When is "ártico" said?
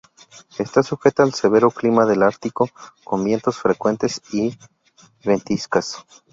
2.23-2.67